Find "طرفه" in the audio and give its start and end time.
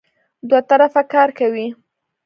0.69-1.01